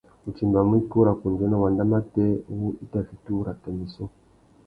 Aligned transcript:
U 0.27 0.29
timbamú 0.37 0.73
ikú 0.81 0.97
râ 1.05 1.13
kundzénô! 1.19 1.55
wanda 1.63 1.83
matê 1.91 2.25
wu 2.57 2.67
i 2.83 2.85
tà 2.91 2.99
fiti 3.07 3.29
urrata 3.37 3.69
na 3.71 3.83
issú. 3.87 4.03